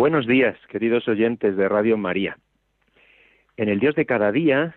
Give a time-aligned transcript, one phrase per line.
[0.00, 2.38] Buenos días, queridos oyentes de Radio María.
[3.58, 4.74] En el Dios de cada día,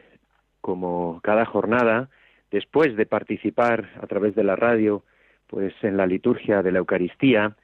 [0.60, 2.10] como cada jornada,
[2.52, 5.06] después de participar a través de la radio,
[5.48, 7.56] pues en la liturgia de la Eucaristía,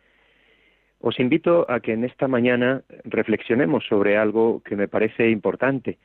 [1.01, 5.97] os invito a que en esta mañana reflexionemos sobre algo que me parece importante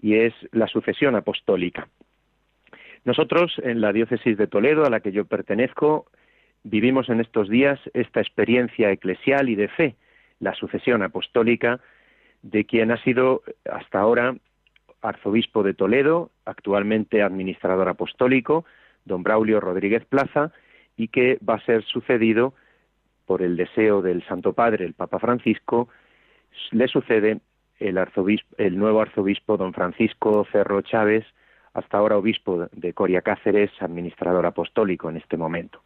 [0.00, 1.88] y es la sucesión apostólica.
[3.04, 6.06] Nosotros en la diócesis de Toledo, a la que yo pertenezco,
[6.64, 9.96] vivimos en estos días esta experiencia eclesial y de fe
[10.40, 11.80] la sucesión apostólica
[12.42, 14.36] de quien ha sido hasta ahora
[15.02, 18.64] arzobispo de Toledo, actualmente administrador apostólico,
[19.04, 20.52] don Braulio Rodríguez Plaza,
[20.96, 22.54] y que va a ser sucedido
[23.26, 25.88] por el deseo del Santo Padre, el Papa Francisco,
[26.70, 27.40] le sucede
[27.78, 31.26] el, nuevo arzobispo don Francisco Cerro Chávez,
[31.74, 35.82] hasta ahora obispo de Coria Cáceres, administrador apostólico en este momento.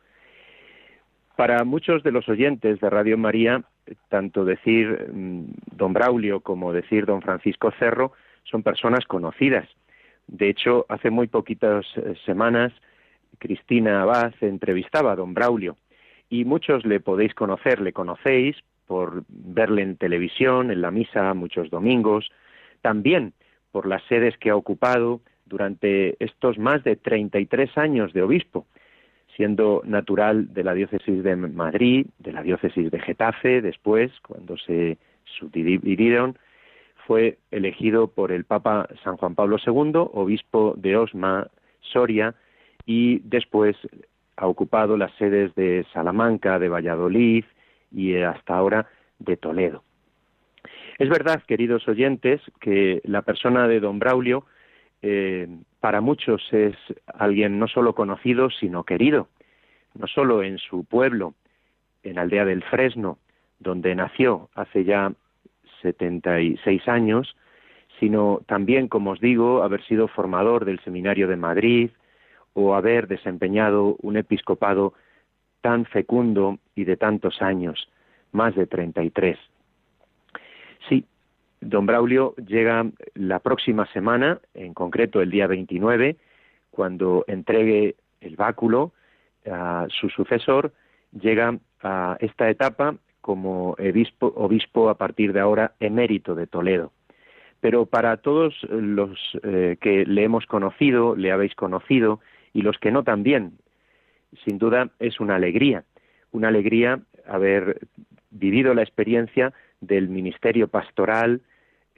[1.41, 3.63] Para muchos de los oyentes de Radio María,
[4.11, 8.13] tanto decir mm, don Braulio como decir don Francisco Cerro
[8.45, 9.67] son personas conocidas.
[10.27, 12.75] De hecho, hace muy poquitas eh, semanas
[13.39, 15.79] Cristina Abad entrevistaba a don Braulio
[16.29, 21.71] y muchos le podéis conocer, le conocéis por verle en televisión, en la misa muchos
[21.71, 22.31] domingos,
[22.83, 23.33] también
[23.73, 28.67] por las sedes que ha ocupado durante estos más de 33 años de obispo
[29.41, 34.99] siendo natural de la diócesis de Madrid, de la diócesis de Getafe, después, cuando se
[35.25, 36.37] subdividieron,
[37.07, 41.49] fue elegido por el Papa San Juan Pablo II, obispo de Osma,
[41.81, 42.35] Soria,
[42.85, 43.79] y después
[44.37, 47.47] ha ocupado las sedes de Salamanca, de Valladolid
[47.91, 48.89] y hasta ahora
[49.21, 49.83] de Toledo.
[50.99, 54.45] Es verdad, queridos oyentes, que la persona de don Braulio
[55.03, 55.49] eh,
[55.81, 59.29] para muchos es alguien no solo conocido, sino querido,
[59.95, 61.35] no solo en su pueblo,
[62.03, 63.19] en Aldea del Fresno,
[63.59, 65.13] donde nació hace ya
[65.83, 67.37] 76 años,
[67.99, 71.91] sino también, como os digo, haber sido formador del Seminario de Madrid
[72.55, 74.95] o haber desempeñado un episcopado
[75.61, 77.89] tan fecundo y de tantos años,
[78.33, 79.39] más de 33.
[81.61, 86.17] Don Braulio llega la próxima semana, en concreto el día 29,
[86.71, 88.93] cuando entregue el báculo
[89.51, 90.73] a su sucesor,
[91.13, 96.93] llega a esta etapa como obispo, obispo a partir de ahora emérito de Toledo.
[97.61, 102.21] Pero para todos los eh, que le hemos conocido, le habéis conocido,
[102.55, 103.59] y los que no también,
[104.45, 105.85] sin duda es una alegría,
[106.33, 107.81] una alegría haber
[108.31, 111.43] vivido la experiencia del ministerio pastoral,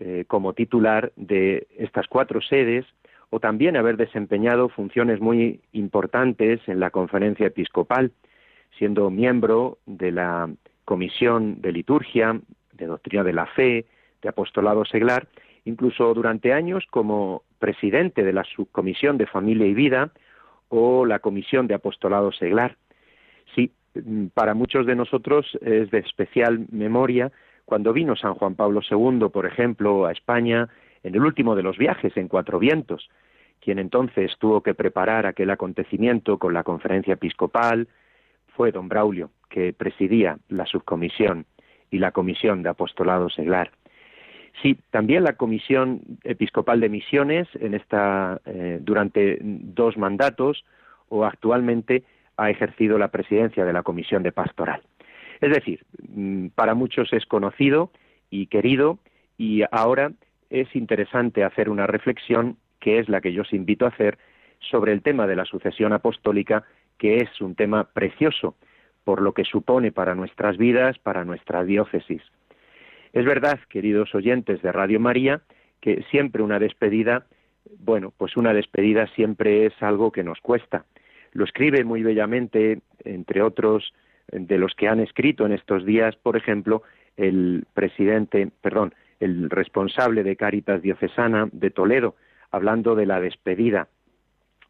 [0.05, 2.85] eh, como titular de estas cuatro sedes
[3.31, 8.11] o también haber desempeñado funciones muy importantes en la conferencia episcopal,
[8.77, 10.51] siendo miembro de la
[10.85, 12.41] Comisión de Liturgia,
[12.73, 13.87] de Doctrina de la Fe,
[14.21, 15.29] de Apostolado Seglar,
[15.65, 20.11] incluso durante años como presidente de la Subcomisión de Familia y Vida
[20.69, 22.77] o la Comisión de Apostolado Seglar.
[23.55, 23.71] Sí,
[24.35, 27.31] para muchos de nosotros es de especial memoria
[27.65, 30.69] cuando vino San Juan Pablo II, por ejemplo, a España
[31.03, 33.09] en el último de los viajes en Cuatro Vientos,
[33.61, 37.89] quien entonces tuvo que preparar aquel acontecimiento con la conferencia episcopal,
[38.57, 41.47] fue don Braulio, que presidía la subcomisión
[41.91, 43.71] y la comisión de apostolado seglar.
[44.61, 50.65] Sí, también la comisión episcopal de misiones en esta eh, durante dos mandatos
[51.09, 52.05] o actualmente
[52.37, 54.83] ha ejercido la presidencia de la comisión de pastoral.
[55.43, 55.85] Es decir,
[56.15, 57.91] mm, para muchos es conocido
[58.31, 59.01] y querido
[59.37, 60.13] y ahora
[60.51, 64.19] es interesante hacer una reflexión, que es la que yo os invito a hacer,
[64.61, 66.63] sobre el tema de la sucesión apostólica,
[66.97, 68.55] que es un tema precioso
[69.03, 72.23] por lo que supone para nuestras vidas, para nuestra diócesis.
[73.13, 75.43] Es verdad, queridos oyentes de Radio María,
[75.81, 77.27] que siempre una despedida,
[77.81, 80.85] bueno, pues una despedida siempre es algo que nos cuesta.
[81.33, 83.93] Lo escribe muy bellamente, entre otros,
[84.31, 86.83] de los que han escrito en estos días, por ejemplo,
[87.17, 92.17] el presidente, perdón, el responsable de Cáritas Diocesana de Toledo,
[92.51, 93.89] hablando de la despedida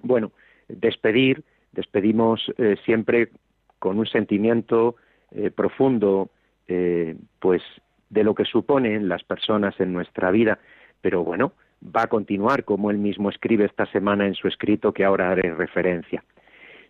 [0.01, 0.33] Bueno,
[0.69, 3.31] despedir, despedimos eh, siempre
[3.79, 4.97] con un sentimiento
[5.31, 6.31] eh, profundo,
[6.69, 7.63] eh, pues
[8.11, 10.59] de lo que suponen las personas en nuestra vida,
[11.01, 11.53] pero bueno,
[11.85, 15.55] va a continuar como él mismo escribe esta semana en su escrito que ahora haré
[15.55, 16.23] referencia.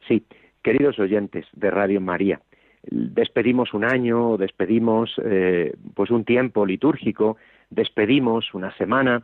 [0.08, 0.24] Sí,
[0.62, 2.40] queridos oyentes de Radio María,
[2.82, 5.14] despedimos un año, despedimos
[5.94, 7.36] pues un tiempo litúrgico,
[7.70, 9.22] despedimos una semana,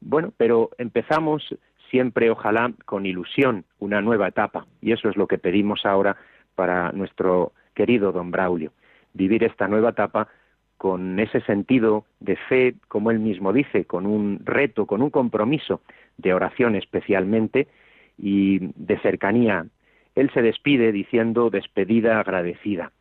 [0.00, 1.54] bueno, pero empezamos
[1.90, 4.66] siempre, ojalá, con ilusión, una nueva etapa.
[4.80, 6.16] Y eso es lo que pedimos ahora
[6.54, 8.72] para nuestro querido don Braulio.
[9.12, 10.28] Vivir esta nueva etapa
[10.76, 15.82] con ese sentido de fe, como él mismo dice, con un reto, con un compromiso
[16.16, 17.68] de oración especialmente
[18.16, 19.66] y de cercanía.
[20.14, 22.92] Él se despide diciendo despedida agradecida.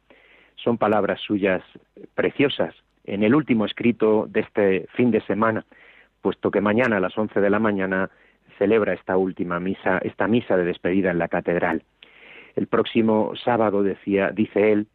[0.64, 1.64] Son palabras suyas
[2.16, 2.76] preciosas.
[3.06, 5.66] En el último escrito de este fin de semana,
[6.22, 8.10] puesto que mañana a las once de la mañana
[8.58, 11.84] celebra esta última misa, esta misa de despedida en la catedral.
[12.56, 14.88] El próximo sábado, decía, dice él,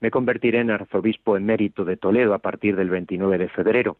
[0.00, 3.96] me convertiré en arzobispo emérito de Toledo a partir del 29 de febrero,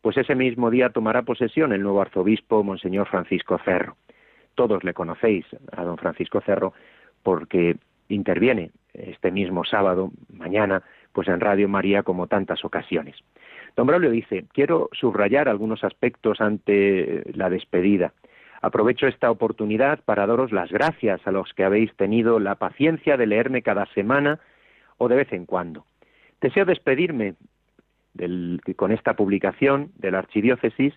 [0.00, 3.96] pues ese mismo día tomará posesión el nuevo arzobispo, Monseñor Francisco Cerro.
[4.54, 6.72] Todos le conocéis a don Francisco Cerro
[7.22, 7.76] porque
[8.08, 13.16] interviene este mismo sábado, mañana, pues en Radio María como tantas ocasiones.
[13.76, 18.12] Don Braulio dice, quiero subrayar algunos aspectos ante la despedida.
[18.60, 23.26] Aprovecho esta oportunidad para daros las gracias a los que habéis tenido la paciencia de
[23.26, 24.40] leerme cada semana
[24.98, 25.84] o de vez en cuando.
[26.40, 27.34] Deseo despedirme
[28.76, 30.94] con esta publicación de la Archidiócesis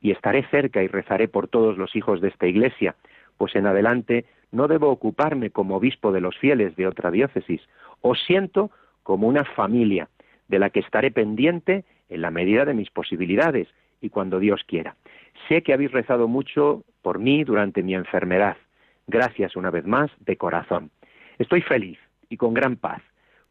[0.00, 2.96] y estaré cerca y rezaré por todos los hijos de esta Iglesia,
[3.36, 7.60] pues en adelante no debo ocuparme como obispo de los fieles de otra diócesis.
[8.00, 8.70] Os siento
[9.02, 10.08] como una familia
[10.48, 13.68] de la que estaré pendiente en la medida de mis posibilidades
[14.00, 14.96] y cuando Dios quiera.
[15.48, 18.56] Sé que habéis rezado mucho por mí durante mi enfermedad.
[19.06, 20.90] Gracias una vez más de corazón.
[21.38, 21.98] Estoy feliz
[22.28, 23.02] y con gran paz,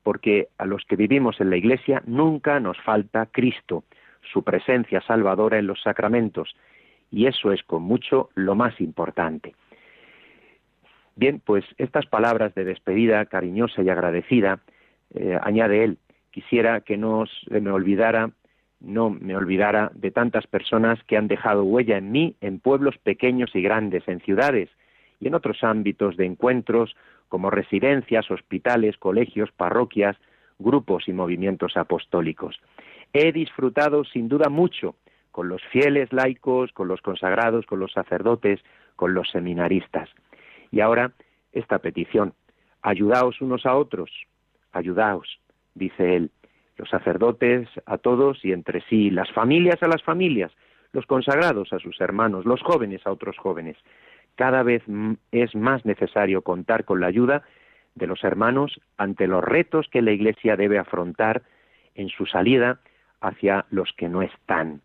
[0.04, 3.84] porque a los que vivimos en la Iglesia nunca nos falta Cristo,
[4.22, 6.56] su presencia salvadora en los sacramentos,
[7.12, 9.56] y eso es con mucho lo más importante.
[11.16, 14.60] Bien, pues estas palabras de despedida cariñosa y agradecida,
[15.14, 15.98] eh, añade él,
[16.32, 18.32] quisiera que no me olvidara
[18.82, 23.56] no me olvidara de tantas personas que han dejado huella en mí en pueblos pequeños
[23.56, 24.70] y grandes, en ciudades
[25.20, 26.96] y en otros ámbitos de encuentros
[27.30, 30.18] como residencias, hospitales, colegios, parroquias,
[30.60, 32.60] grupos y movimientos apostólicos.
[33.14, 34.96] He disfrutado sin duda mucho
[35.32, 38.62] con los fieles laicos, con los consagrados, con los sacerdotes,
[38.96, 40.10] con los seminaristas.
[40.76, 41.14] Y ahora
[41.54, 42.34] esta petición,
[42.82, 44.12] ayudaos unos a otros,
[44.74, 45.40] ayudaos,
[45.74, 46.32] dice él,
[46.76, 50.52] los sacerdotes a todos y entre sí, las familias a las familias,
[50.92, 53.78] los consagrados a sus hermanos, los jóvenes a otros jóvenes.
[54.36, 54.84] Cada vez
[55.32, 57.44] es más necesario contar con la ayuda
[57.96, 61.44] de los hermanos ante los retos que la Iglesia debe afrontar
[61.96, 62.82] en su salida
[63.22, 64.82] hacia los que no están.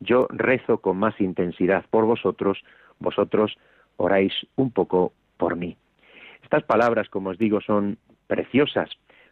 [0.00, 2.58] Yo rezo con más intensidad por vosotros,
[2.98, 3.56] vosotros
[3.96, 5.76] oráis un poco por mí.
[6.44, 8.90] Estas palabras, como os digo, son preciosas,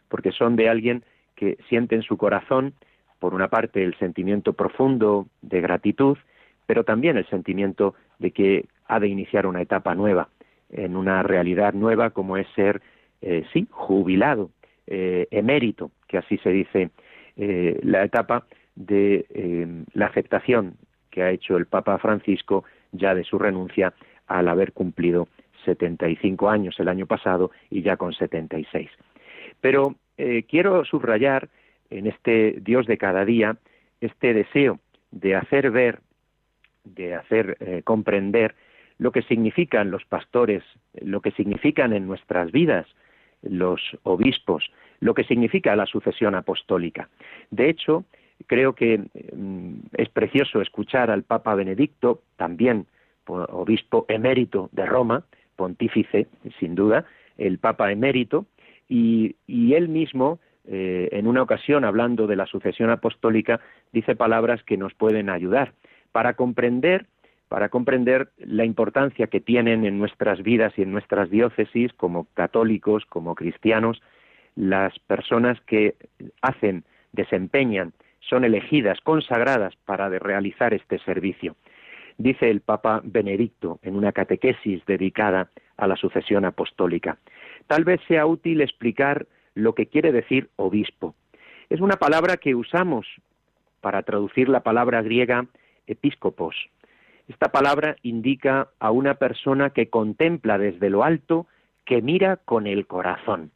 [0.09, 1.03] porque son de alguien
[1.35, 2.73] que siente en su corazón,
[3.19, 6.17] por una parte, el sentimiento profundo de gratitud,
[6.65, 10.29] pero también el sentimiento de que ha de iniciar una etapa nueva,
[10.71, 12.81] en una realidad nueva como es ser,
[13.21, 14.49] eh, sí, jubilado,
[14.87, 16.89] eh, emérito, que así se dice,
[17.37, 19.25] eh, la etapa de
[19.93, 20.75] la aceptación
[21.11, 22.63] que ha hecho el Papa Francisco
[22.93, 23.93] ya de su renuncia
[24.27, 25.27] al haber cumplido
[25.65, 28.89] 75 años el año pasado y ya con 76.
[29.61, 31.49] Pero eh, quiero subrayar
[31.89, 33.57] en este Dios de cada día
[34.01, 34.79] este deseo
[35.11, 35.99] de hacer ver,
[36.83, 38.55] de hacer eh, comprender
[38.97, 40.63] lo que significan los pastores,
[41.01, 42.85] lo que significan en nuestras vidas
[43.41, 47.09] los obispos, lo que significa la sucesión apostólica.
[47.51, 48.03] De hecho,
[48.47, 48.97] creo que
[49.33, 52.87] mm, es precioso escuchar al Papa Benedicto, también
[53.25, 55.23] obispo emérito de Roma,
[55.59, 57.03] pontífice, sin duda,
[57.37, 58.45] el Papa emérito,
[58.87, 63.59] y, él mismo, eh, en una ocasión, hablando de la sucesión apostólica,
[63.91, 65.73] dice palabras que nos pueden ayudar
[66.13, 67.05] para comprender
[67.49, 73.05] para comprender la importancia que tienen en nuestras vidas y en nuestras diócesis como católicos,
[73.09, 74.03] como cristianos,
[74.55, 75.95] las personas que
[76.43, 81.55] hacen, desempeñan, son elegidas, consagradas para realizar este servicio.
[82.19, 87.17] Dice el Papa Benedicto en una catequesis dedicada a la sucesión apostólica
[87.69, 91.13] tal vez sea útil explicar lo que quiere decir obispo.
[91.69, 93.05] Es una palabra que usamos
[93.79, 95.45] para traducir la palabra griega
[95.85, 96.55] episcopos.
[97.27, 101.45] Esta palabra indica a una persona que contempla desde lo alto,
[101.85, 103.51] que mira con el corazón.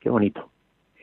[0.00, 0.50] Qué bonito,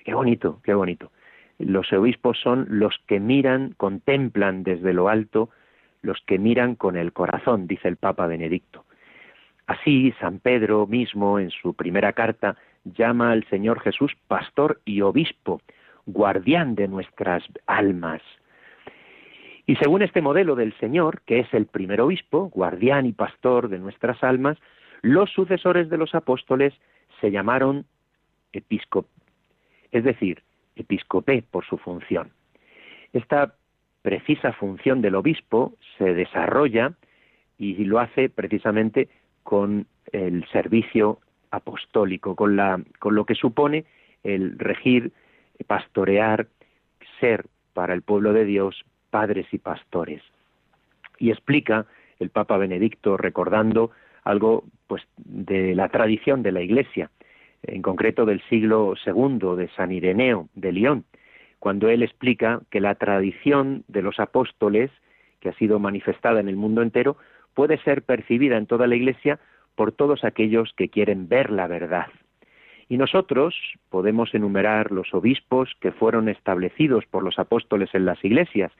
[0.04, 1.12] qué bonito, qué bonito.
[1.60, 5.50] Los obispos son los que miran, contemplan desde lo alto,
[6.02, 8.86] los que miran con el corazón, dice el Papa Benedicto.
[9.68, 15.62] Así, San Pedro mismo, en su primera carta, llama al Señor Jesús pastor y obispo,
[16.06, 18.22] guardián de nuestras almas.
[19.66, 23.78] Y según este modelo del Señor, que es el primer obispo, guardián y pastor de
[23.78, 24.58] nuestras almas,
[25.02, 26.74] los sucesores de los apóstoles
[27.22, 27.86] se llamaron
[28.52, 29.12] episcopos,
[29.92, 30.42] es decir,
[30.76, 32.32] episcopé por su función.
[33.14, 33.54] Esta
[34.02, 36.94] precisa función del obispo se desarrolla
[37.58, 39.10] y lo hace precisamente
[39.44, 41.20] con el servicio
[41.52, 43.86] apostólico, con, la, con lo que supone
[44.24, 45.12] el regir,
[45.68, 46.48] pastorear,
[47.20, 50.22] ser para el pueblo de Dios padres y pastores.
[51.18, 51.86] Y explica
[52.20, 53.92] el Papa Benedicto recordando
[54.24, 57.10] algo pues de la tradición de la Iglesia,
[57.64, 61.06] en concreto del siglo II de San Ireneo de León,
[61.60, 64.92] cuando él explica que la tradición de los apóstoles,
[65.40, 67.18] que ha sido manifestada en el mundo entero,
[67.54, 69.40] puede ser percibida en toda la Iglesia
[69.76, 72.08] por todos aquellos que quieren ver la verdad.
[72.88, 73.56] Y nosotros
[73.90, 78.72] podemos enumerar los obispos que fueron establecidos por los apóstoles en las iglesias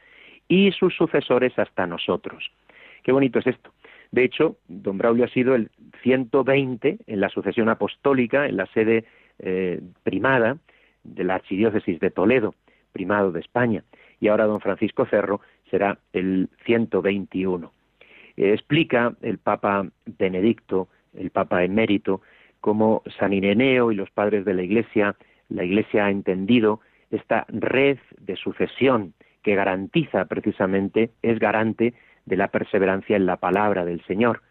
[0.48, 2.52] y sus sucesores hasta nosotros.
[3.04, 3.72] Qué bonito es esto.
[4.12, 5.70] De hecho, don Braulio ha sido el
[6.02, 9.06] 120 en la sucesión apostólica, en la sede
[9.38, 10.58] eh, primada
[11.04, 12.56] de la Archidiócesis de Toledo,
[12.92, 13.84] primado de España,
[14.20, 17.72] y ahora don Francisco Cerro será el 121.
[18.38, 22.22] Eh, explica el Papa Benedicto, el Papa emérito,
[22.62, 25.16] cómo San Ireneo y los padres de la Iglesia,
[25.50, 26.82] la Iglesia ha entendido
[27.12, 31.94] esta red de sucesión que garantiza precisamente, es garante
[32.26, 34.42] de la perseverancia en la palabra del Señor.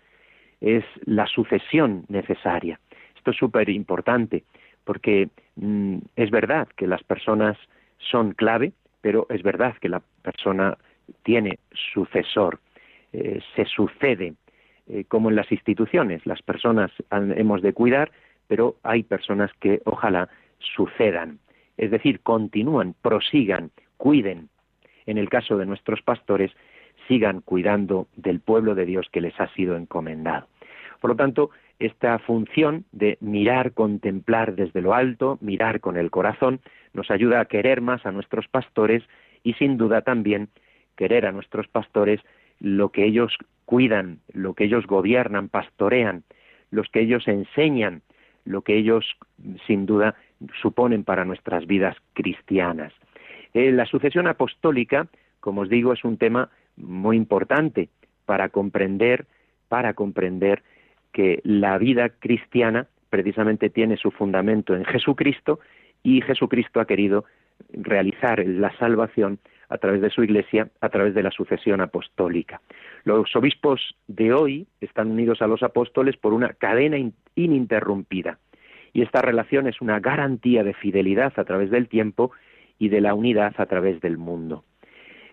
[0.60, 2.80] Es la sucesión necesaria.
[3.16, 4.44] Esto es súper importante
[4.84, 7.56] porque mm, es verdad que las personas
[7.98, 10.76] son clave, pero es verdad que la persona
[11.22, 11.58] tiene
[11.92, 12.60] sucesor,
[13.12, 14.34] eh, se sucede,
[14.88, 16.24] eh, como en las instituciones.
[16.26, 18.10] Las personas hemos de cuidar,
[18.46, 20.28] pero hay personas que ojalá
[20.58, 21.38] sucedan,
[21.76, 24.48] es decir, continúan, prosigan, cuiden
[25.08, 26.52] en el caso de nuestros pastores,
[27.08, 30.46] sigan cuidando del pueblo de Dios que les ha sido encomendado.
[31.00, 36.60] Por lo tanto, esta función de mirar, contemplar desde lo alto, mirar con el corazón,
[36.92, 39.02] nos ayuda a querer más a nuestros pastores
[39.42, 40.48] y sin duda también
[40.96, 42.20] querer a nuestros pastores
[42.60, 46.24] lo que ellos cuidan, lo que ellos gobiernan, pastorean,
[46.70, 48.02] los que ellos enseñan,
[48.44, 49.04] lo que ellos
[49.66, 50.14] sin duda
[50.60, 52.92] suponen para nuestras vidas cristianas.
[53.54, 55.08] Eh, la sucesión apostólica,
[55.40, 57.88] como os digo, es un tema muy importante
[58.24, 59.26] para comprender,
[59.68, 60.62] para comprender
[61.12, 65.60] que la vida cristiana precisamente tiene su fundamento en Jesucristo
[66.02, 67.24] y Jesucristo ha querido
[67.70, 69.38] realizar la salvación
[69.68, 72.60] a través de su iglesia, a través de la sucesión apostólica.
[73.04, 76.96] Los obispos de hoy están unidos a los apóstoles por una cadena
[77.34, 78.38] ininterrumpida
[78.92, 82.32] y esta relación es una garantía de fidelidad a través del tiempo
[82.78, 84.64] y de la unidad a través del mundo.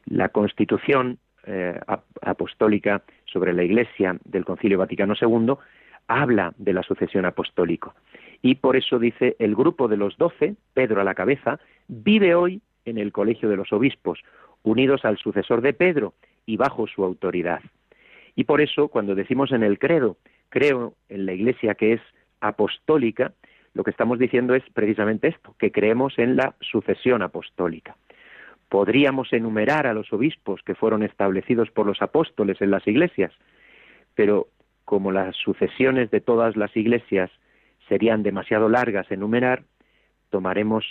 [0.06, 1.80] La constitución eh,
[2.22, 5.56] apostólica sobre la Iglesia del Concilio Vaticano II
[6.08, 7.94] habla de la sucesión apostólica.
[8.42, 12.62] Y por eso dice, el grupo de los doce, Pedro a la cabeza, vive hoy
[12.86, 14.20] en el colegio de los obispos,
[14.64, 16.14] unidos al sucesor de Pedro
[16.46, 17.62] y bajo su autoridad.
[18.36, 20.18] Y por eso, cuando decimos en el credo,
[20.50, 22.02] creo en la Iglesia que es
[22.42, 23.34] apostólica,
[23.74, 27.96] lo que estamos diciendo es precisamente esto, que creemos en la sucesión apostólica.
[28.70, 33.32] Podríamos enumerar a los obispos que fueron establecidos por los apóstoles en las iglesias,
[34.16, 34.48] pero
[34.86, 37.32] como las sucesiones de todas las iglesias
[37.90, 39.64] serían demasiado largas enumerar,
[40.30, 40.86] tomaremos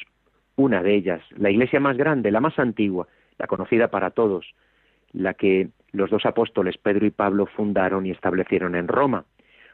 [0.56, 3.08] una de ellas, la iglesia más grande, la más antigua,
[3.38, 4.54] la conocida para todos,
[5.12, 9.24] la que los dos apóstoles Pedro y Pablo fundaron y establecieron en Roma.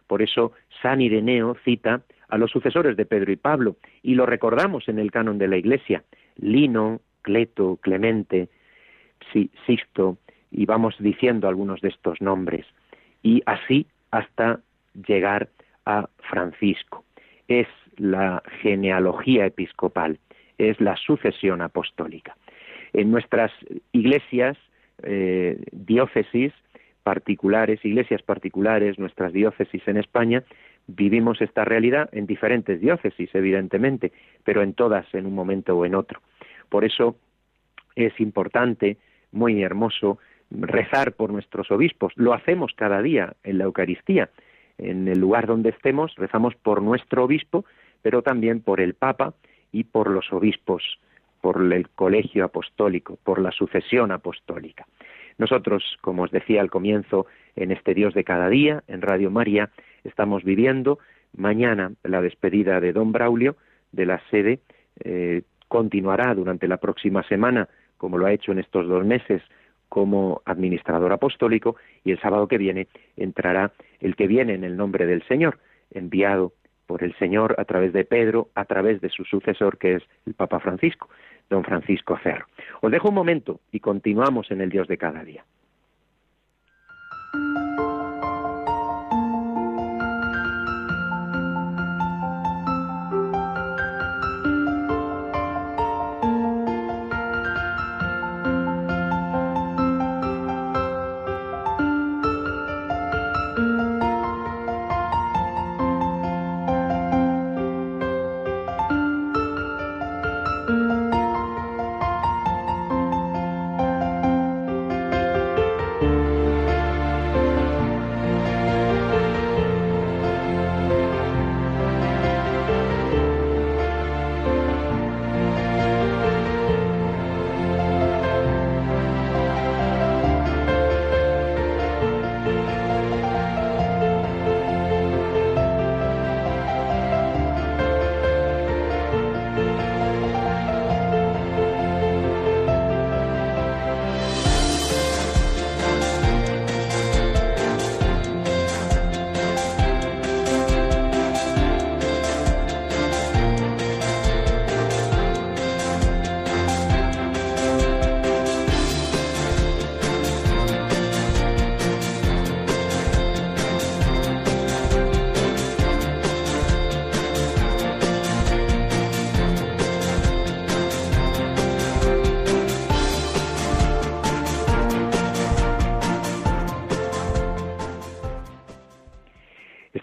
[0.07, 4.89] Por eso San Ireneo cita a los sucesores de Pedro y Pablo, y lo recordamos
[4.89, 6.05] en el canon de la Iglesia,
[6.37, 8.49] Lino, Cleto, Clemente,
[9.67, 10.19] Sixto,
[10.51, 12.67] y vamos diciendo algunos de estos nombres,
[13.23, 14.61] y así hasta
[15.07, 15.49] llegar
[15.87, 17.05] a Francisco.
[17.49, 20.19] Es la genealogía episcopal,
[20.59, 22.37] es la sucesión apostólica.
[22.93, 23.53] En nuestras
[23.93, 24.57] iglesias,
[25.03, 26.53] eh, diócesis
[27.03, 30.45] particulares, iglesias particulares, nuestras diócesis en España,
[30.97, 34.13] Vivimos esta realidad en diferentes diócesis, evidentemente,
[34.45, 36.21] pero en todas en un momento o en otro.
[36.69, 37.17] Por eso
[37.95, 38.97] es importante,
[39.31, 40.19] muy hermoso,
[40.51, 42.13] rezar por nuestros obispos.
[42.17, 44.31] Lo hacemos cada día en la Eucaristía.
[44.79, 47.65] En el lugar donde estemos, rezamos por nuestro obispo,
[48.03, 49.35] pero también por el Papa
[49.73, 50.99] y por los obispos,
[51.41, 54.87] por el colegio apostólico, por la sucesión apostólica.
[55.39, 57.27] Nosotros, como os decía al comienzo,
[57.57, 59.71] en este Dios de cada día, en Radio María,
[60.05, 60.99] estamos viviendo
[61.37, 63.57] mañana la despedida de don Braulio
[63.93, 64.61] de la sede.
[65.03, 69.43] Eh, continuará durante la próxima semana, como lo ha hecho en estos dos meses,
[69.91, 75.05] como administrador apostólico y el sábado que viene entrará el que viene en el nombre
[75.05, 75.59] del Señor,
[75.91, 76.55] enviado
[76.87, 80.35] por el Señor a través de Pedro, a través de su sucesor que es el
[80.35, 81.11] Papa Francisco,
[81.51, 82.47] don Francisco Cerro.
[82.81, 85.45] Os dejo un momento y continuamos en el Dios de cada día.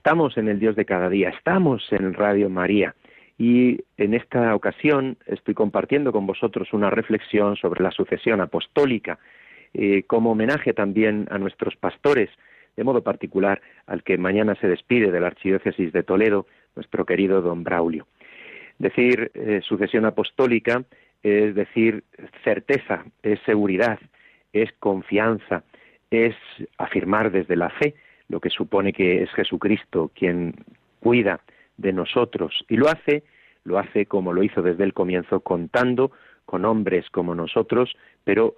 [0.07, 2.95] Estamos en el Dios de cada día, estamos en Radio María
[3.37, 9.19] y en esta ocasión estoy compartiendo con vosotros una reflexión sobre la sucesión apostólica
[9.73, 12.29] eh, como homenaje también a nuestros pastores,
[12.77, 17.41] de modo particular al que mañana se despide de la Archidiócesis de Toledo, nuestro querido
[17.41, 18.07] don Braulio.
[18.79, 20.85] Decir eh, sucesión apostólica
[21.21, 22.05] es decir
[22.45, 23.99] certeza, es seguridad,
[24.53, 25.65] es confianza,
[26.09, 26.37] es
[26.77, 27.93] afirmar desde la fe
[28.29, 30.53] lo que supone que es Jesucristo quien
[30.99, 31.41] cuida
[31.77, 33.23] de nosotros y lo hace,
[33.63, 36.11] lo hace como lo hizo desde el comienzo, contando
[36.45, 38.55] con hombres como nosotros, pero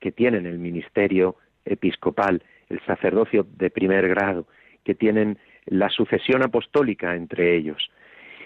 [0.00, 4.46] que tienen el ministerio episcopal, el sacerdocio de primer grado,
[4.84, 7.90] que tienen la sucesión apostólica entre ellos.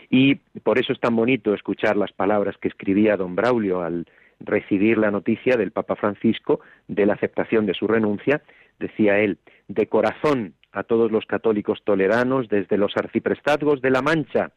[0.09, 4.07] Y por eso es tan bonito escuchar las palabras que escribía don Braulio al
[4.41, 8.43] recibir la noticia del Papa Francisco de la aceptación de su renuncia.
[8.79, 14.53] Decía él, de corazón a todos los católicos toledanos, desde los arciprestazgos de La Mancha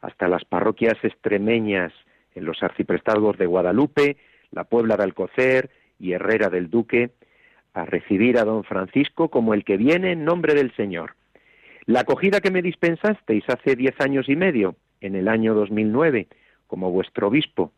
[0.00, 1.92] hasta las parroquias extremeñas,
[2.34, 4.18] en los arciprestazgos de Guadalupe,
[4.52, 7.10] la Puebla de Alcocer y Herrera del Duque,
[7.72, 11.14] a recibir a don Francisco como el que viene en nombre del Señor.
[11.86, 16.26] La acogida que me dispensasteis hace diez años y medio, en el año 2009,
[16.66, 17.72] como vuestro obispo,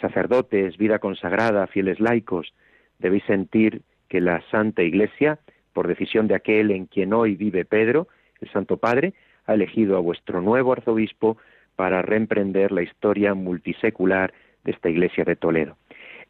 [0.00, 2.52] sacerdotes, vida consagrada, fieles laicos,
[2.98, 5.38] debéis sentir que la Santa Iglesia
[5.78, 8.08] por decisión de aquel en quien hoy vive Pedro,
[8.40, 9.14] el Santo Padre,
[9.46, 11.38] ha elegido a vuestro nuevo arzobispo
[11.76, 15.76] para reemprender la historia multisecular de esta iglesia de Toledo.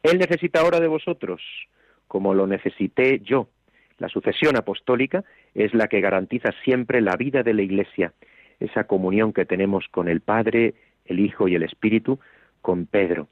[0.03, 1.41] Él necesita ahora de vosotros,
[2.07, 3.47] como lo necesité yo.
[3.97, 5.23] La sucesión apostólica
[5.55, 8.13] es la que garantiza siempre la vida de la iglesia,
[8.59, 12.19] esa comunión que tenemos con el Padre, el Hijo y el Espíritu,
[12.61, 13.29] con Pedro.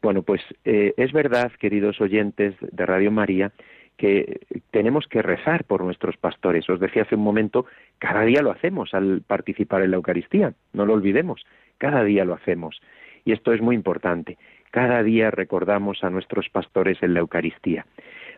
[0.00, 3.50] Bueno, pues eh, es verdad, queridos oyentes de Radio María,
[3.96, 6.68] que tenemos que rezar por nuestros pastores.
[6.68, 7.66] Os decía hace un momento,
[7.98, 11.44] cada día lo hacemos al participar en la Eucaristía, no lo olvidemos,
[11.78, 12.80] cada día lo hacemos.
[13.24, 14.38] Y esto es muy importante.
[14.70, 17.86] Cada día recordamos a nuestros pastores en la Eucaristía.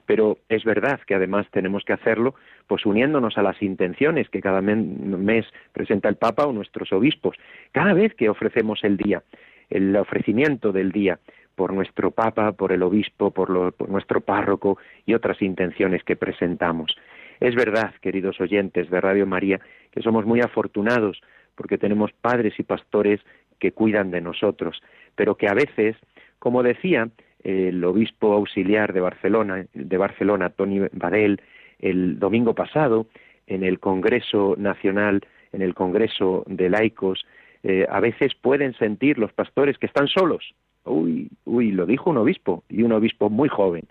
[0.06, 2.34] Pero es verdad que además tenemos que hacerlo
[2.66, 7.36] pues uniéndonos a las intenciones que cada mes presenta el Papa o nuestros obispos.
[7.72, 9.22] Cada vez que ofrecemos el día,
[9.70, 11.18] el ofrecimiento del día,
[11.54, 13.50] por nuestro Papa, por el Obispo, por,
[13.88, 16.96] nuestro párroco y otras intenciones que presentamos.
[17.40, 21.20] Es verdad, queridos oyentes de Radio María, que somos muy afortunados
[21.54, 23.20] porque tenemos padres y pastores
[23.58, 24.82] que cuidan de nosotros,
[25.14, 25.96] pero que a veces,
[26.38, 27.08] como decía
[27.42, 31.40] el obispo auxiliar de Barcelona, de Barcelona, Tony Badel,
[31.78, 33.06] el domingo pasado,
[33.46, 35.20] en el Congreso Nacional,
[35.52, 37.24] en el Congreso de Laicos,
[37.62, 40.54] eh, a veces pueden sentir los pastores que están solos.
[40.84, 43.84] Uy, uy, lo dijo un obispo, y un obispo muy joven.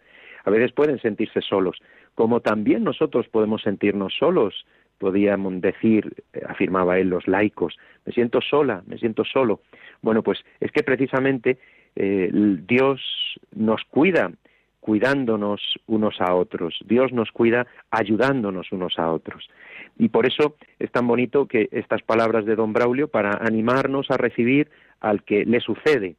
[0.45, 1.77] A veces pueden sentirse solos,
[2.15, 4.65] como también nosotros podemos sentirnos solos,
[4.97, 9.61] podíamos decir, eh, afirmaba él, los laicos, me siento sola, me siento solo.
[10.01, 11.57] Bueno, pues es que precisamente
[11.95, 13.01] eh, Dios
[13.55, 14.31] nos cuida
[14.83, 16.77] cuidándonos unos a otros.
[16.85, 19.49] Dios nos cuida ayudándonos unos a otros.
[19.97, 24.17] Y por eso es tan bonito que estas palabras de don Braulio para animarnos a
[24.17, 26.15] recibir al que le sucede,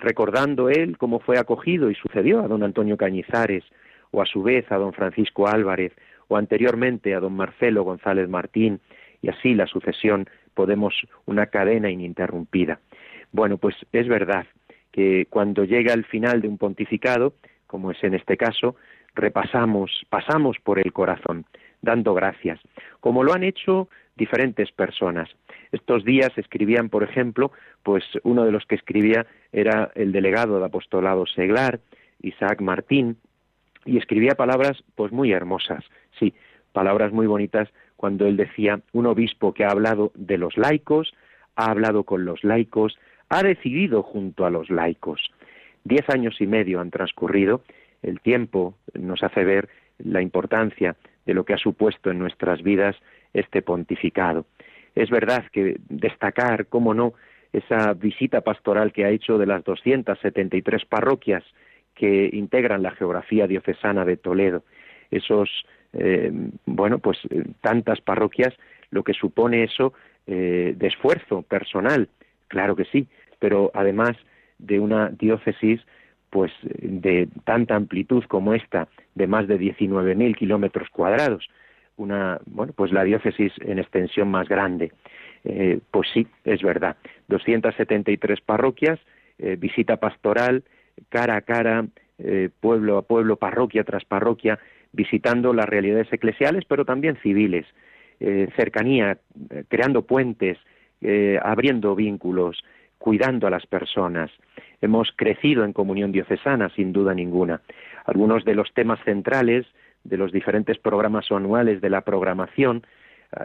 [0.00, 3.64] recordando él cómo fue acogido y sucedió a don Antonio Cañizares,
[4.10, 5.92] o a su vez a don Francisco Álvarez,
[6.28, 8.80] o anteriormente a don Marcelo González Martín,
[9.22, 10.94] y así la sucesión podemos
[11.26, 12.80] una cadena ininterrumpida.
[13.32, 14.46] Bueno, pues es verdad
[14.90, 17.34] que cuando llega el final de un pontificado,
[17.66, 18.76] como es en este caso,
[19.14, 21.44] repasamos, pasamos por el corazón,
[21.82, 22.60] dando gracias,
[23.00, 25.28] como lo han hecho diferentes personas.
[25.72, 30.66] Estos días escribían, por ejemplo, pues uno de los que escribía era el delegado de
[30.66, 31.80] apostolado seglar,
[32.22, 33.16] Isaac Martín,
[33.86, 35.84] y escribía palabras pues muy hermosas,
[36.18, 36.34] sí,
[36.72, 41.14] palabras muy bonitas cuando él decía un obispo que ha hablado de los laicos,
[41.56, 45.30] ha hablado con los laicos, ha decidido junto a los laicos.
[45.84, 47.62] Diez años y medio han transcurrido,
[48.02, 49.68] el tiempo nos hace ver
[49.98, 50.96] la importancia
[51.26, 52.96] de lo que ha supuesto en nuestras vidas
[53.32, 54.46] este pontificado.
[54.94, 57.14] Es verdad que destacar, cómo no,
[57.52, 61.44] esa visita pastoral que ha hecho de las 273 parroquias
[61.94, 64.64] que integran la geografía diocesana de Toledo.
[65.10, 65.50] Esos,
[65.92, 66.32] eh,
[66.66, 67.18] bueno, pues
[67.60, 68.54] tantas parroquias,
[68.90, 69.92] lo que supone eso
[70.26, 72.08] eh, de esfuerzo personal,
[72.48, 73.06] claro que sí,
[73.38, 74.16] pero además
[74.58, 75.80] de una diócesis
[76.30, 81.48] pues de tanta amplitud como esta, de más de 19.000 kilómetros cuadrados,
[82.00, 84.92] una, bueno, pues la diócesis en extensión más grande.
[85.44, 86.96] Eh, pues sí, es verdad.
[87.28, 88.98] 273 parroquias,
[89.38, 90.64] eh, visita pastoral,
[91.08, 91.86] cara a cara,
[92.18, 94.58] eh, pueblo a pueblo, parroquia tras parroquia,
[94.92, 97.66] visitando las realidades eclesiales, pero también civiles,
[98.54, 99.16] cercanía,
[99.68, 100.58] creando puentes,
[101.42, 102.62] abriendo vínculos,
[102.98, 104.30] cuidando a las personas.
[104.82, 107.62] Hemos crecido en comunión diocesana, sin duda ninguna.
[108.04, 109.64] Algunos de los temas centrales
[110.04, 112.86] de los diferentes programas anuales de la programación,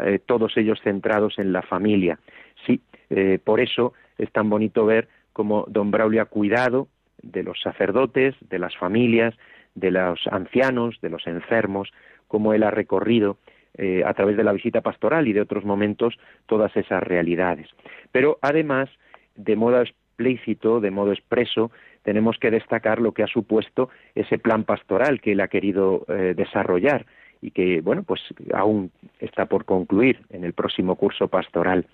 [0.02, 2.20] eh, todos ellos centrados en la familia.
[2.66, 6.88] Sí, eh, por eso es tan bonito ver cómo don Braulio ha cuidado
[7.22, 9.36] de los sacerdotes, de las familias,
[9.76, 11.92] de los ancianos, de los enfermos,
[12.28, 13.38] cómo él ha recorrido
[13.78, 17.68] eh, a través de la visita pastoral y de otros momentos todas esas realidades.
[18.12, 18.90] Pero además
[19.36, 21.72] de modo explícito, de modo expreso,
[22.06, 26.34] tenemos que destacar lo que ha supuesto ese plan pastoral que él ha querido eh,
[26.38, 27.06] desarrollar
[27.42, 28.22] y que, bueno, pues
[28.54, 31.86] aún está por concluir en el próximo curso pastoral.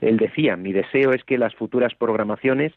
[0.00, 2.72] Él decía, mi deseo es que las futuras programaciones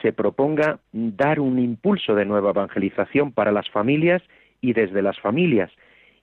[0.00, 4.22] se proponga dar un impulso de nueva evangelización para las familias
[4.62, 5.70] y desde las familias,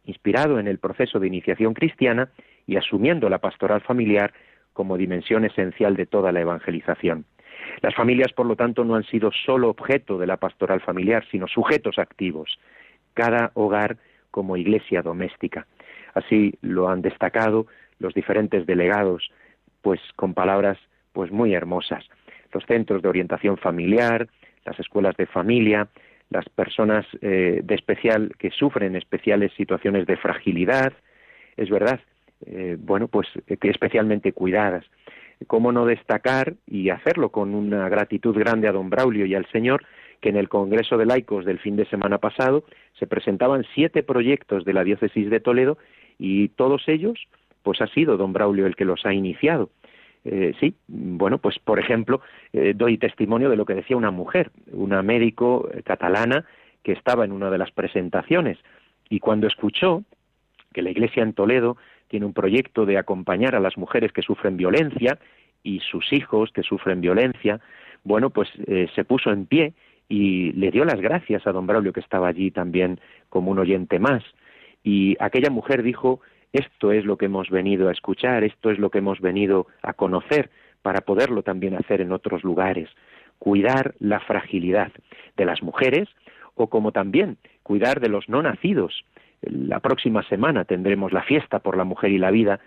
[0.05, 2.29] inspirado en el proceso de iniciación cristiana
[2.65, 4.33] y asumiendo la pastoral familiar
[4.73, 7.25] como dimensión esencial de toda la evangelización.
[7.81, 11.47] Las familias, por lo tanto, no han sido solo objeto de la pastoral familiar, sino
[11.47, 12.59] sujetos activos,
[13.13, 13.97] cada hogar
[14.31, 15.65] como iglesia doméstica.
[16.13, 17.67] Así lo han destacado
[17.99, 19.31] los diferentes delegados,
[19.81, 20.77] pues con palabras
[21.13, 22.05] pues muy hermosas.
[22.53, 24.27] Los centros de orientación familiar,
[24.65, 25.87] las escuelas de familia,
[26.29, 30.93] las personas eh, de especial que sufren especiales situaciones de fragilidad,
[31.57, 31.99] es verdad,
[32.45, 34.85] eh, bueno, pues eh, especialmente cuidadas.
[35.47, 39.85] ¿Cómo no destacar y hacerlo con una gratitud grande a don Braulio y al Señor
[40.21, 42.65] que en el Congreso de Laicos del fin de semana pasado
[42.99, 45.77] se presentaban siete proyectos de la diócesis de Toledo
[46.17, 47.27] y todos ellos,
[47.63, 49.69] pues ha sido don Braulio el que los ha iniciado.
[50.25, 52.21] Eh, sí, bueno, pues por ejemplo,
[52.75, 56.43] doy testimonio de lo que decía una mujer, una médico catalana
[56.83, 58.57] que estaba en una de las presentaciones
[59.09, 60.03] y cuando escuchó
[60.73, 61.77] que la iglesia en Toledo
[62.09, 65.17] tiene un proyecto de acompañar a las mujeres que sufren violencia
[65.63, 67.61] y sus hijos que sufren violencia,
[68.03, 69.73] bueno, pues eh, se puso en pie
[70.07, 73.99] y le dio las gracias a don Braulio que estaba allí también como un oyente
[73.99, 74.23] más.
[74.83, 78.89] Y aquella mujer dijo, esto es lo que hemos venido a escuchar, esto es lo
[78.89, 80.49] que hemos venido a conocer
[80.81, 82.89] para poderlo también hacer en otros lugares,
[83.37, 84.91] cuidar la fragilidad
[85.37, 86.09] de las mujeres
[86.55, 89.05] o como también cuidar de los no nacidos,
[89.41, 92.59] la próxima semana tendremos la fiesta por la mujer y la vida.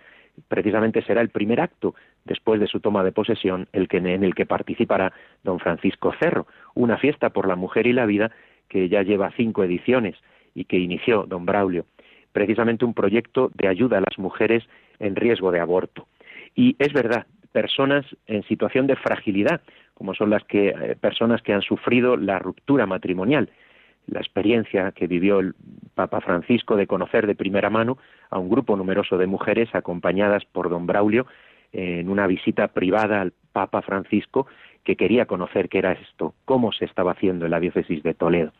[0.48, 4.35] Precisamente será el primer acto después de su toma de posesión el que, en el
[4.35, 6.46] que participará don Francisco Cerro.
[6.74, 8.30] Una fiesta por la mujer y la vida
[8.68, 10.16] que ya lleva cinco ediciones
[10.54, 11.85] y que inició don Braulio,
[12.32, 14.64] precisamente un proyecto de ayuda a las mujeres
[14.98, 16.06] en riesgo de aborto.
[16.54, 19.61] Y es verdad, personas en situación de fragilidad,
[19.94, 23.50] como son las que eh, personas que han sufrido la ruptura matrimonial,
[24.06, 25.54] la experiencia que vivió el
[25.94, 27.98] Papa Francisco de conocer de primera mano
[28.30, 31.26] a un grupo numeroso de mujeres acompañadas por don Braulio
[31.72, 34.46] en una visita privada al Papa Francisco
[34.84, 38.52] que quería conocer qué era esto, cómo se estaba haciendo en la diócesis de Toledo.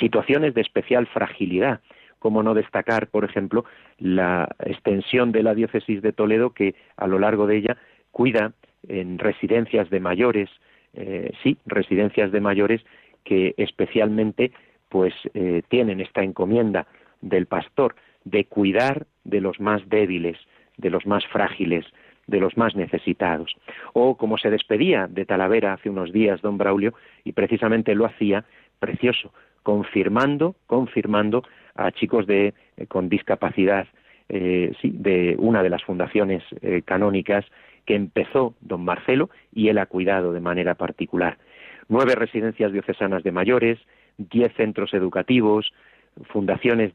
[0.00, 1.80] Situaciones de especial fragilidad,
[2.18, 3.64] como no destacar, por ejemplo,
[3.98, 7.76] la extensión de la diócesis de Toledo que a lo largo de ella
[8.10, 8.52] cuida
[8.88, 10.50] en residencias de mayores,
[10.94, 12.84] eh, sí, residencias de mayores
[13.24, 14.52] que especialmente
[14.96, 16.86] pues eh, tienen esta encomienda
[17.20, 20.38] del pastor de cuidar de los más débiles,
[20.78, 21.84] de los más frágiles,
[22.26, 23.54] de los más necesitados.
[23.92, 28.46] O como se despedía de Talavera hace unos días don Braulio, y precisamente lo hacía
[28.78, 31.42] precioso, confirmando, confirmando
[31.74, 33.86] a chicos de, eh, con discapacidad,
[34.30, 36.42] eh, de una de las fundaciones
[36.86, 37.44] canónicas
[37.84, 41.36] que empezó don Marcelo y él ha cuidado de manera particular.
[41.88, 43.78] Nueve residencias diocesanas de mayores,
[44.18, 45.72] diez centros educativos,
[46.24, 46.92] fundaciones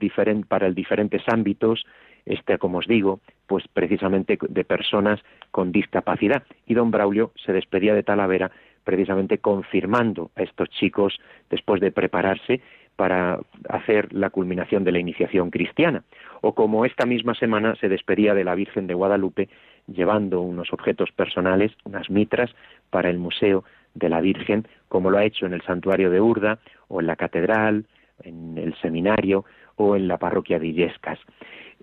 [0.48, 1.86] para diferentes ámbitos,
[2.26, 5.20] este, como os digo, pues precisamente de personas
[5.52, 6.44] con discapacidad.
[6.66, 8.52] Y don Braulio se despedía de Talavera
[8.84, 12.62] precisamente confirmando a estos chicos después de prepararse
[12.96, 16.04] para hacer la culminación de la iniciación cristiana.
[16.42, 19.50] O como esta misma semana se despedía de la Virgen de Guadalupe
[19.88, 22.52] llevando unos objetos personales, unas mitras,
[22.90, 23.64] para el Museo
[23.96, 26.60] de la Virgen, como lo ha hecho en el santuario de Urda,
[26.92, 27.86] o en la catedral,
[28.24, 31.20] en el seminario, o en la parroquia de Illescas.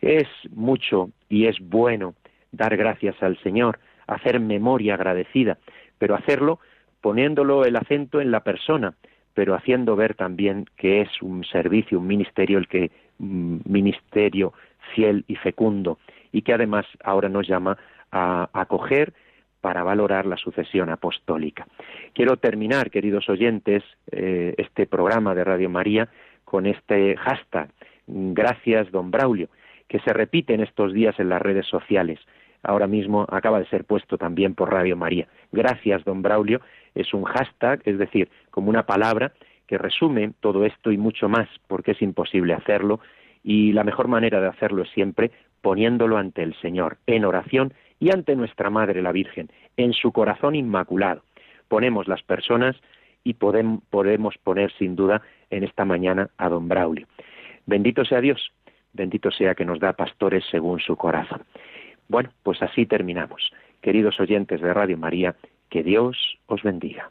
[0.01, 2.15] Es mucho y es bueno
[2.53, 5.59] dar gracias al Señor, hacer memoria agradecida,
[5.99, 6.61] pero hacerlo
[7.01, 8.95] poniéndolo el acento en la persona,
[9.35, 14.53] pero haciendo ver también que es un servicio, un ministerio, el que mm, ministerio
[14.95, 15.99] fiel y fecundo,
[16.33, 17.79] y que además ahora nos llama
[18.11, 19.13] a acoger
[19.61, 21.67] para valorar la sucesión apostólica.
[22.15, 26.09] Quiero terminar, queridos oyentes, eh, este programa de Radio María
[26.45, 27.69] con este hashtag,
[28.07, 29.49] gracias don Braulio,
[29.89, 32.19] que se repite en estos días en las redes sociales.
[32.63, 35.29] Ahora mismo acaba de ser puesto también por Radio María.
[35.53, 36.61] Gracias, don Braulio.
[36.95, 39.33] Es un hashtag, es decir, como una palabra
[39.67, 43.01] que resume todo esto y mucho más, porque es imposible hacerlo.
[43.45, 48.11] Y la mejor manera de hacerlo es siempre poniéndolo ante el Señor, en oración y
[48.11, 51.23] ante nuestra Madre la Virgen, en su corazón inmaculado.
[51.69, 52.77] Ponemos las personas
[53.25, 57.07] y podemos poner sin duda en esta mañana a don Braulio.
[57.67, 58.53] Bendito sea Dios,
[58.93, 61.43] bendito sea que nos da pastores según su corazón.
[62.09, 63.53] Bueno, pues así terminamos.
[63.83, 65.35] Queridos oyentes de Radio María,
[65.69, 67.11] que Dios os bendiga.